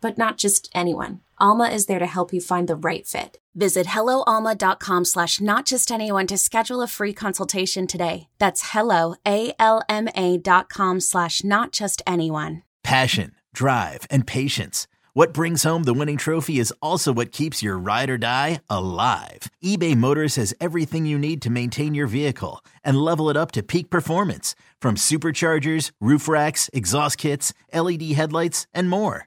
[0.00, 1.20] but not just anyone.
[1.38, 3.38] Alma is there to help you find the right fit.
[3.54, 8.28] Visit helloalma.com slash not just anyone to schedule a free consultation today.
[8.38, 12.62] That's hello, A-L-M-A dot com slash not just anyone.
[12.84, 14.86] Passion, drive, and patience.
[15.12, 19.50] What brings home the winning trophy is also what keeps your ride or die alive.
[19.62, 23.62] eBay Motors has everything you need to maintain your vehicle and level it up to
[23.62, 29.26] peak performance from superchargers, roof racks, exhaust kits, LED headlights, and more.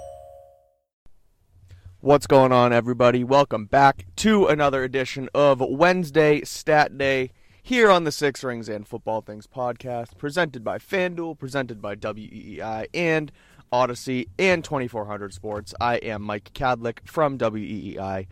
[2.03, 3.23] What's going on, everybody?
[3.23, 7.29] Welcome back to another edition of Wednesday Stat Day
[7.61, 12.87] here on the Six Rings and Football Things podcast, presented by FanDuel, presented by WEEI
[12.95, 13.31] and
[13.71, 15.75] Audacy and 2400 Sports.
[15.79, 18.23] I am Mike Kadlick from WEEI.com,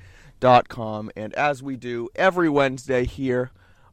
[1.16, 3.52] and as we do every Wednesday here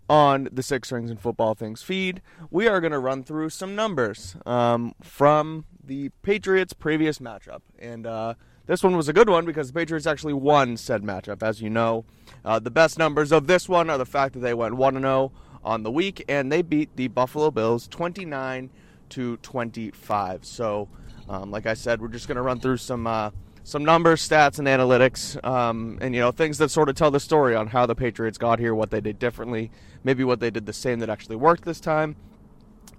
[0.08, 3.76] on the Six Rings and Football Things feed, we are going to run through some
[3.76, 7.60] numbers um, from the Patriots' previous matchup.
[7.78, 8.32] And, uh,
[8.66, 11.42] this one was a good one because the Patriots actually won said matchup.
[11.42, 12.04] As you know,
[12.44, 15.32] uh, the best numbers of this one are the fact that they went 1 0
[15.64, 18.70] on the week and they beat the Buffalo Bills 29
[19.10, 20.44] to 25.
[20.44, 20.88] So,
[21.28, 23.06] um, like I said, we're just going to run through some.
[23.06, 23.30] Uh,
[23.62, 27.18] some numbers, stats, and analytics, um, and you know things that sort of tell the
[27.18, 29.72] story on how the Patriots got here, what they did differently,
[30.04, 32.14] maybe what they did the same that actually worked this time.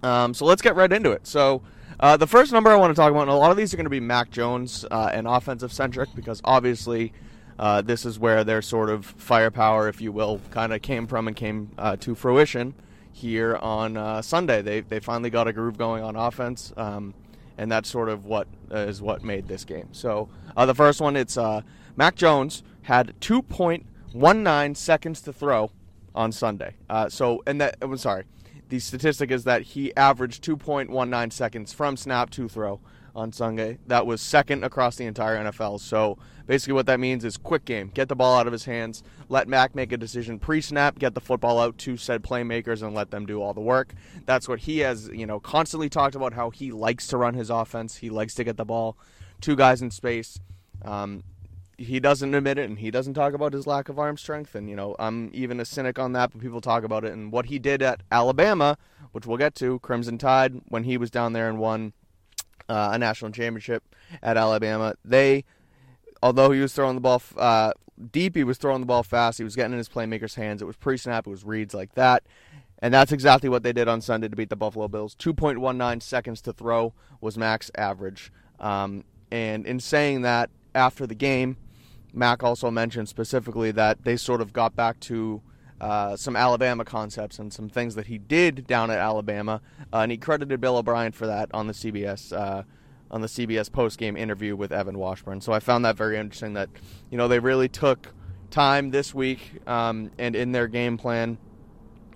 [0.03, 1.25] Um, so let's get right into it.
[1.25, 1.61] So
[1.99, 3.77] uh, the first number I want to talk about, and a lot of these are
[3.77, 7.11] going to be Mac Jones uh, and offensive centric because obviously
[7.57, 11.27] uh, this is where their sort of firepower, if you will, kind of came from
[11.27, 12.75] and came uh, to fruition
[13.11, 14.61] here on uh, Sunday.
[14.61, 17.15] They, they finally got a groove going on offense, um,
[17.57, 19.89] and that's sort of what is what made this game.
[19.91, 21.35] So the first one, it's
[21.95, 25.71] Mac Jones had 2.19 seconds to throw
[26.13, 26.75] on Sunday.
[27.09, 28.25] so, and that, I'm sorry
[28.69, 32.79] the statistic is that he averaged 2.19 seconds from snap to throw
[33.15, 33.79] on Sunday.
[33.87, 35.79] That was second across the entire NFL.
[35.79, 37.89] So basically, what that means is quick game.
[37.93, 39.01] Get the ball out of his hands.
[39.27, 40.99] Let Mac make a decision pre-snap.
[40.99, 43.93] Get the football out to said playmakers and let them do all the work.
[44.25, 46.33] That's what he has, you know, constantly talked about.
[46.33, 47.97] How he likes to run his offense.
[47.97, 48.97] He likes to get the ball,
[49.41, 50.39] two guys in space.
[50.83, 51.23] Um,
[51.77, 54.55] he doesn't admit it and he doesn't talk about his lack of arm strength.
[54.55, 57.13] And you know i'm even a cynic on that but people talk about it.
[57.13, 58.77] And what he did at alabama
[59.11, 61.93] which we'll get to crimson tide when he was down there and won
[62.69, 63.83] uh, a national championship
[64.21, 65.45] at alabama they
[66.21, 67.71] although he was throwing the ball uh,
[68.11, 69.37] deep he was throwing the ball fast.
[69.37, 70.61] He was getting in his playmakers hands.
[70.61, 71.27] It was pre-snap.
[71.27, 72.23] It was reads like that.
[72.79, 75.15] And that's exactly what they did on sunday to beat the buffalo bills.
[75.15, 78.31] 2.19 seconds to throw was Mac's average.
[78.59, 81.57] Um, and in saying that after the game
[82.17, 85.41] Mac also mentioned specifically that they sort of got back to
[85.79, 89.61] uh, some Alabama concepts and some things that he did down at Alabama,
[89.93, 92.63] uh, and he credited Bill O'Brien for that on the CBS uh,
[93.09, 95.39] on the CBS post game interview with Evan Washburn.
[95.39, 96.53] So I found that very interesting.
[96.53, 96.69] That
[97.11, 98.11] you know they really took
[98.49, 101.37] time this week um, and in their game plan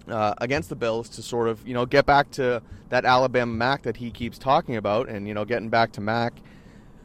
[0.08, 3.84] uh, against the Bills to sort of you know get back to that Alabama Mac
[3.84, 6.34] that he keeps talking about, and you know getting back to Mac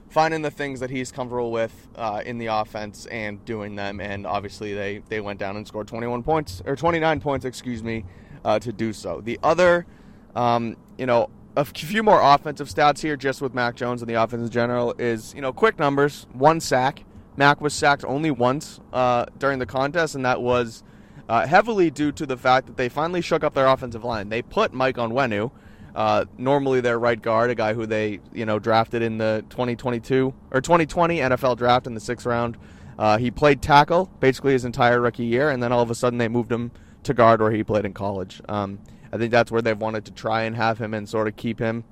[0.09, 4.01] finding the things that he's comfortable with uh, in the offense and doing them.
[4.01, 8.05] And obviously, they, they went down and scored 21 points or 29 points, excuse me,
[8.45, 9.21] uh, to do so.
[9.21, 9.87] The other,
[10.35, 14.15] um, you know, a few more offensive stats here, just with Mac Jones and the
[14.15, 16.27] offense in general, is you know quick numbers.
[16.33, 17.03] One sack.
[17.37, 20.83] Mac was sacked only once uh, during the contest, and that was
[21.29, 24.29] uh, heavily due to the fact that they finally shook up their offensive line.
[24.29, 25.51] They put Mike Onwenu,
[25.97, 30.33] uh, normally their right guard, a guy who they you know drafted in the 2022
[30.51, 32.59] or 2020 NFL draft in the sixth round.
[32.99, 36.19] Uh, he played tackle basically his entire rookie year, and then all of a sudden
[36.19, 36.71] they moved him
[37.03, 38.43] to guard where he played in college.
[38.49, 38.79] Um,
[39.13, 41.59] I think that's where they've wanted to try and have him and sort of keep
[41.59, 41.85] him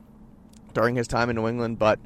[0.74, 1.78] during his time in New England.
[1.78, 1.98] But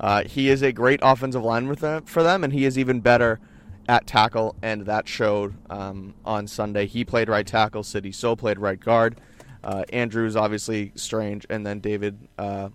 [0.00, 3.40] uh, he is a great offensive lineman for them, and he is even better
[3.88, 6.86] at tackle, and that showed um, on Sunday.
[6.86, 7.82] He played right tackle.
[7.82, 9.20] Sidy Sow played right guard.
[9.64, 12.70] Uh, Andrews obviously strange, and then David, uh,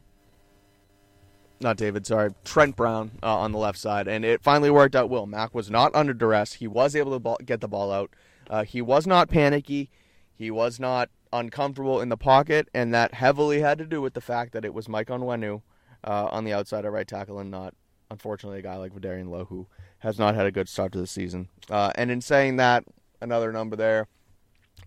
[1.60, 5.10] not David, sorry, Trent Brown uh, on the left side, and it finally worked out.
[5.10, 6.54] Will Mac was not under duress.
[6.54, 8.12] He was able to ball, get the ball out.
[8.50, 9.90] Uh, he was not panicky.
[10.36, 14.22] He was not uncomfortable in the pocket, and that heavily had to do with the
[14.22, 15.62] fact that it was Mike Onwenu
[16.04, 17.74] uh, on the outside of right tackle, and not,
[18.10, 19.68] unfortunately, a guy like Vederian Lowe who
[20.00, 21.50] has not had a good start to the season.
[21.70, 22.86] Uh, and in saying that,
[23.20, 24.08] another number there,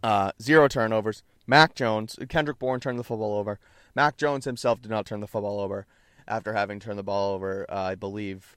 [0.03, 1.23] uh, zero turnovers.
[1.50, 3.58] Mac Jones, Kendrick Bourne turned the football over.
[3.97, 5.85] Mac Jones himself did not turn the football over
[6.29, 8.56] after having turned the ball over, uh, I believe,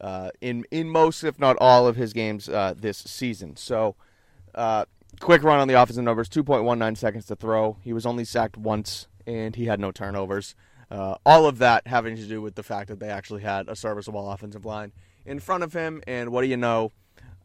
[0.00, 3.56] uh, in in most, if not all, of his games uh, this season.
[3.56, 3.96] So,
[4.54, 4.84] uh,
[5.18, 7.78] quick run on the offensive numbers: 2.19 seconds to throw.
[7.82, 10.54] He was only sacked once, and he had no turnovers.
[10.92, 13.74] Uh, all of that having to do with the fact that they actually had a
[13.74, 14.92] serviceable offensive line
[15.26, 16.00] in front of him.
[16.06, 16.92] And what do you know?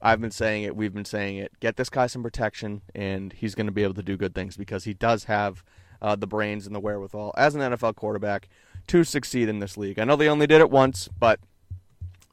[0.01, 0.75] I've been saying it.
[0.75, 1.51] We've been saying it.
[1.59, 4.57] Get this guy some protection, and he's going to be able to do good things
[4.57, 5.63] because he does have
[6.01, 8.47] uh, the brains and the wherewithal as an NFL quarterback
[8.87, 9.99] to succeed in this league.
[9.99, 11.39] I know they only did it once, but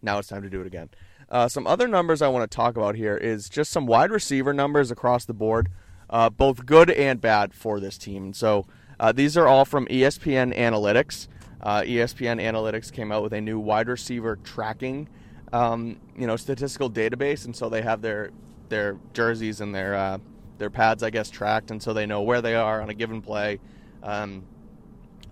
[0.02, 0.90] now it's time to do it again.
[1.28, 4.52] Uh, some other numbers I want to talk about here is just some wide receiver
[4.52, 5.70] numbers across the board,
[6.10, 8.34] uh, both good and bad for this team.
[8.34, 8.66] So
[9.00, 11.28] uh, these are all from ESPN Analytics.
[11.62, 15.08] Uh, ESPN Analytics came out with a new wide receiver tracking
[15.54, 18.30] um, you know statistical database, and so they have their
[18.68, 20.18] their jerseys and their uh,
[20.58, 23.22] their pads, I guess, tracked, and so they know where they are on a given
[23.22, 23.60] play,
[24.02, 24.44] um,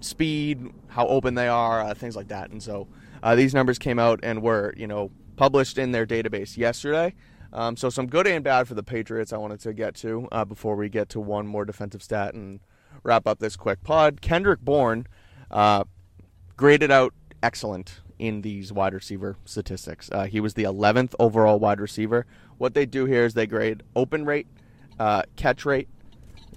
[0.00, 2.50] speed, how open they are, uh, things like that.
[2.50, 2.86] And so
[3.22, 7.14] uh, these numbers came out and were you know published in their database yesterday.
[7.52, 9.32] Um, so some good and bad for the Patriots.
[9.32, 12.60] I wanted to get to uh, before we get to one more defensive stat and
[13.02, 14.20] wrap up this quick pod.
[14.20, 15.08] Kendrick Bourne
[15.50, 15.82] uh,
[16.56, 20.08] graded out excellent in these wide receiver statistics.
[20.12, 22.24] Uh, he was the 11th overall wide receiver.
[22.56, 24.46] What they do here is they grade open rate,
[25.00, 25.88] uh, catch rate,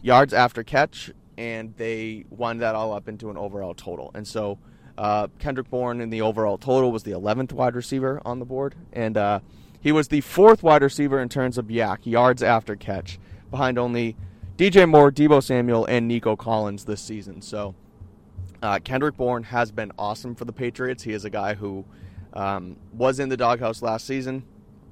[0.03, 1.09] yards after catch,
[1.39, 4.11] and they wind that all up into an overall total.
[4.13, 4.59] And so
[4.95, 8.75] uh, Kendrick Bourne in the overall total was the 11th wide receiver on the board,
[8.93, 9.39] and uh,
[9.81, 13.17] he was the fourth wide receiver in terms of YAC, yards after catch,
[13.49, 14.15] behind only
[14.55, 17.41] DJ Moore, Deebo Samuel, and Nico Collins this season.
[17.41, 17.73] So
[18.65, 21.03] uh, Kendrick Bourne has been awesome for the Patriots.
[21.03, 21.85] He is a guy who
[22.33, 24.43] um, was in the doghouse last season.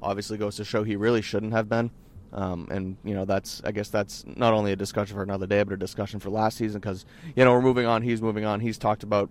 [0.02, 1.90] Obviously, goes to show he really shouldn't have been.
[2.34, 5.64] Um, and you know that's I guess that's not only a discussion for another day,
[5.64, 7.06] but a discussion for last season because
[7.36, 8.02] you know we're moving on.
[8.02, 8.60] He's moving on.
[8.60, 9.30] He's talked about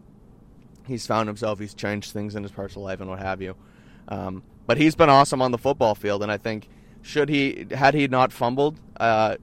[0.87, 1.59] he's found himself.
[1.59, 3.55] He's changed things in his personal life and what have you.
[4.09, 6.69] Um, but he's been awesome on the football field, and I think
[7.03, 9.37] should he had he not fumbled, uh,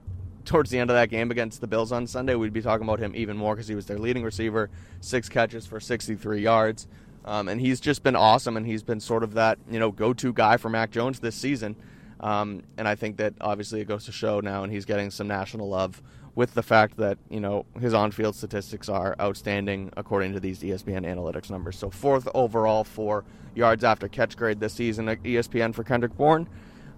[0.50, 2.98] towards the end of that game against the Bills on Sunday, we'd be talking about
[2.98, 4.68] him even more because he was their leading receiver,
[5.00, 6.88] six catches for 63 yards.
[7.24, 10.32] Um, and he's just been awesome, and he's been sort of that you know go-to
[10.32, 11.76] guy for Mac Jones this season.
[12.18, 15.28] Um, and I think that obviously it goes to show now, and he's getting some
[15.28, 16.02] national love
[16.34, 21.06] with the fact that you know his on-field statistics are outstanding according to these ESPN
[21.06, 21.78] analytics numbers.
[21.78, 26.48] So fourth overall for yards after catch grade this season at ESPN for Kendrick Bourne,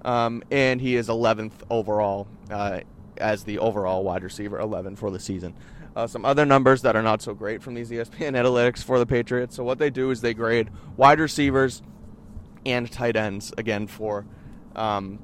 [0.06, 2.80] um, and he is 11th overall uh,
[3.18, 5.54] as the overall wide receiver 11 for the season.
[5.94, 9.06] Uh, some other numbers that are not so great from these ESPN analytics for the
[9.06, 9.56] Patriots.
[9.56, 11.82] So what they do is they grade wide receivers
[12.64, 14.24] and tight ends again for
[14.74, 15.18] um,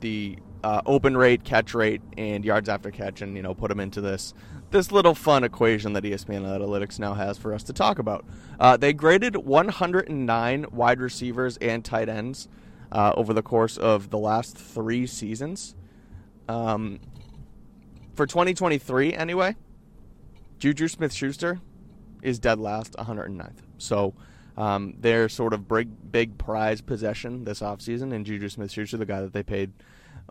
[0.00, 3.80] the uh, open rate, catch rate, and yards after catch, and you know put them
[3.80, 4.34] into this
[4.70, 8.24] this little fun equation that ESPN Analytics now has for us to talk about.
[8.58, 12.48] Uh, they graded 109 wide receivers and tight ends
[12.90, 15.74] uh, over the course of the last three seasons.
[16.48, 17.00] Um,
[18.14, 19.56] for 2023 anyway,
[20.58, 21.60] Juju Smith Schuster
[22.22, 23.58] is dead last, 109th.
[23.78, 24.14] So
[24.56, 29.06] um, their sort of big, big prize possession this offseason, and Juju Smith Schuster, the
[29.06, 29.72] guy that they paid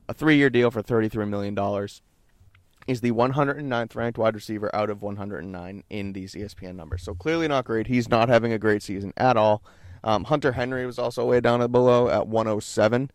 [0.07, 1.55] a three year deal for $33 million,
[2.88, 7.03] is the 109th ranked wide receiver out of 109 in these ESPN numbers.
[7.03, 7.88] So clearly not great.
[7.88, 9.63] He's not having a great season at all.
[10.03, 13.11] Um, Hunter Henry was also way down below at 107.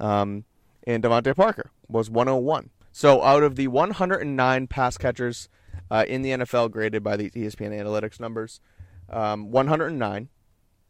[0.00, 0.44] Um,
[0.86, 2.70] and DeVante Parker was 101.
[2.98, 5.48] So out of the 109 pass catchers
[5.88, 8.60] uh, in the NFL graded by the ESPN analytics numbers,
[9.08, 10.28] um, 109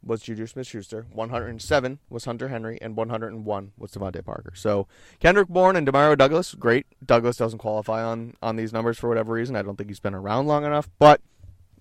[0.02, 4.54] was Juju Smith-Schuster, 107 was Hunter Henry, and 101 was DeVante Parker.
[4.54, 4.86] So
[5.20, 6.86] Kendrick Bourne and Demario Douglas, great.
[7.04, 9.54] Douglas doesn't qualify on on these numbers for whatever reason.
[9.54, 11.20] I don't think he's been around long enough, but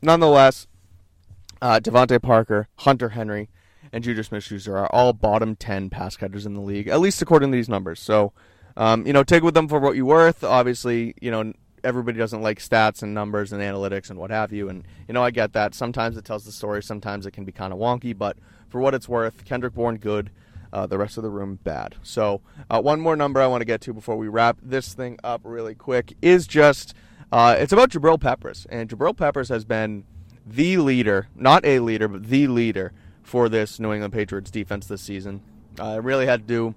[0.01, 0.67] nonetheless,
[1.61, 3.47] uh, DeVante Parker, Hunter Henry,
[3.93, 7.49] and Juju Smith-Schuster are all bottom 10 pass catchers in the league, at least according
[7.51, 8.01] to these numbers.
[8.01, 8.33] So,
[8.77, 10.43] um, you know, take with them for what you're worth.
[10.43, 11.51] Obviously, you know,
[11.83, 14.69] everybody doesn't like stats and numbers and analytics and what have you.
[14.69, 15.73] And, you know, I get that.
[15.73, 18.37] Sometimes it tells the story, sometimes it can be kind of wonky, but
[18.69, 20.29] for what it's worth, Kendrick Bourne, good.
[20.73, 21.95] Uh, the rest of the room, bad.
[22.03, 25.17] So, uh, one more number I want to get to before we wrap this thing
[25.23, 26.93] up really quick is just
[27.31, 28.67] uh, it's about Jabril Peppers.
[28.69, 30.03] And Jabril Peppers has been
[30.45, 32.91] the leader, not a leader, but the leader
[33.23, 35.41] for this New England Patriots defense this season.
[35.79, 36.75] Uh, it really had to do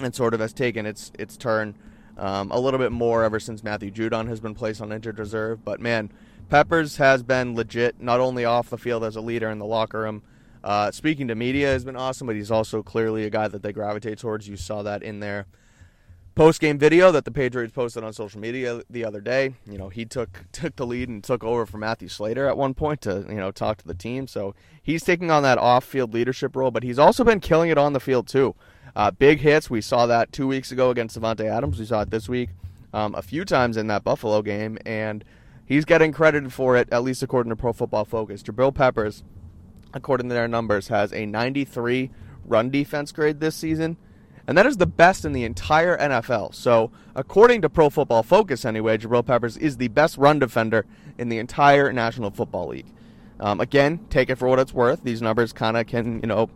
[0.00, 1.74] and sort of has taken its its turn
[2.18, 5.64] um, a little bit more ever since Matthew Judon has been placed on injured reserve.
[5.64, 6.10] But man,
[6.48, 10.00] Peppers has been legit, not only off the field as a leader in the locker
[10.00, 10.22] room.
[10.64, 13.72] Uh, speaking to media has been awesome, but he's also clearly a guy that they
[13.72, 14.48] gravitate towards.
[14.48, 15.46] You saw that in their
[16.34, 19.54] post game video that the Patriots posted on social media the other day.
[19.64, 22.74] You know, he took took the lead and took over for Matthew Slater at one
[22.74, 24.26] point to you know talk to the team.
[24.26, 27.78] So he's taking on that off field leadership role, but he's also been killing it
[27.78, 28.54] on the field too.
[28.96, 29.68] Uh, big hits.
[29.68, 31.78] We saw that two weeks ago against Davante Adams.
[31.78, 32.48] We saw it this week
[32.94, 35.22] um, a few times in that Buffalo game, and
[35.66, 38.42] he's getting credited for it, at least according to Pro Football Focus.
[38.42, 39.22] Jabril Peppers,
[39.92, 42.10] according to their numbers, has a 93
[42.46, 43.98] run defense grade this season,
[44.46, 46.54] and that is the best in the entire NFL.
[46.54, 50.86] So, according to Pro Football Focus, anyway, Jabril Peppers is the best run defender
[51.18, 52.90] in the entire National Football League.
[53.40, 55.02] Um, again, take it for what it's worth.
[55.04, 56.48] These numbers kind of can, you know,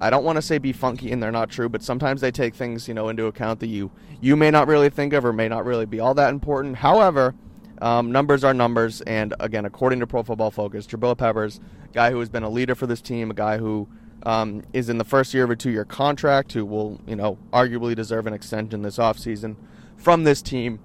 [0.00, 2.54] I don't want to say be funky and they're not true, but sometimes they take
[2.54, 3.90] things, you know, into account that you
[4.20, 6.76] you may not really think of or may not really be all that important.
[6.76, 7.34] However,
[7.80, 11.60] um, numbers are numbers, and again, according to Pro Football Focus, Jabril Peppers,
[11.92, 13.88] guy who has been a leader for this team, a guy who
[14.24, 17.94] um, is in the first year of a two-year contract, who will, you know, arguably
[17.94, 19.56] deserve an extension this offseason
[19.96, 20.80] from this team,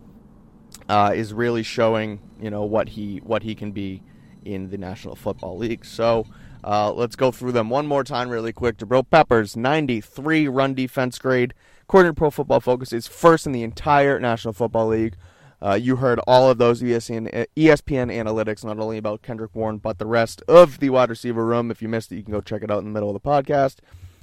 [0.87, 4.03] uh, is really showing, you know, what he what he can be
[4.45, 5.85] in the National Football League.
[5.85, 6.25] So.
[6.63, 8.77] Uh, let's go through them one more time really quick.
[8.77, 11.53] Jabril Peppers, 93 run defense grade.
[11.83, 15.15] According to Pro Football Focus, is first in the entire National Football League.
[15.61, 19.97] Uh, you heard all of those ESPN, ESPN analytics, not only about Kendrick Bourne, but
[19.97, 21.71] the rest of the wide receiver room.
[21.71, 23.29] If you missed it, you can go check it out in the middle of the
[23.29, 23.77] podcast.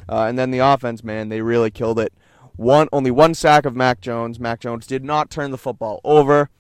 [0.09, 2.13] Uh, and then the offense, man, they really killed it.
[2.57, 4.39] One only one sack of Mac Jones.
[4.39, 6.51] Mac Jones did not turn the football over,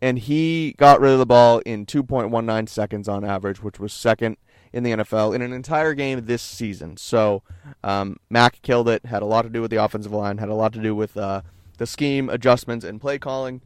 [0.00, 4.36] and he got rid of the ball in 2.19 seconds on average, which was second
[4.78, 6.96] in the NFL in an entire game this season.
[6.96, 7.42] So
[7.84, 9.04] um, Mac killed it.
[9.04, 10.38] Had a lot to do with the offensive line.
[10.38, 11.42] Had a lot to do with uh,
[11.76, 13.60] the scheme adjustments and play calling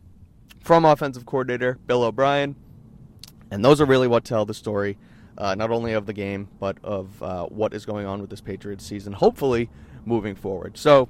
[0.61, 2.57] from offensive coordinator Bill O'Brien.
[3.51, 4.97] And those are really what tell the story,
[5.37, 8.41] uh, not only of the game but of uh, what is going on with this
[8.41, 9.13] Patriots season.
[9.13, 9.71] Hopefully,
[10.05, 10.77] moving forward.
[10.77, 11.09] So.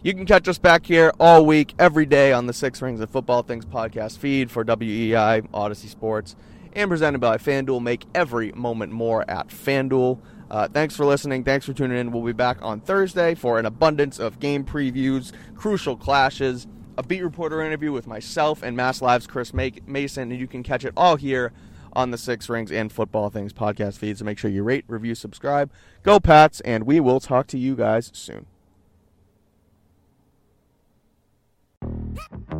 [0.00, 3.10] You can catch us back here all week, every day on the Six Rings of
[3.10, 6.36] Football Things podcast feed for WEEI, Audacy Sports,
[6.78, 7.82] and presented by FanDuel.
[7.82, 10.20] Make every moment more at FanDuel.
[10.48, 11.42] Uh, thanks for listening.
[11.42, 12.12] Thanks for tuning in.
[12.12, 17.22] We'll be back on Thursday for an abundance of game previews, crucial clashes, a beat
[17.22, 21.16] reporter interview with myself and Mass Live's Chris Mason, and you can catch it all
[21.16, 21.52] here
[21.92, 24.16] on the Six Rings and Football Things podcast feed.
[24.16, 25.72] So make sure you rate, review, subscribe.
[26.04, 28.46] Go Pats, and we will talk to you guys soon.